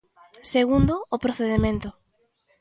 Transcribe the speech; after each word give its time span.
Segundo, 0.53 0.95
o 1.15 1.17
procedemento. 1.25 1.89